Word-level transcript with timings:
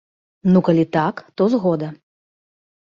Ну, 0.55 0.63
калі 0.69 0.85
так, 0.97 1.15
то 1.37 1.51
згода! 1.57 1.93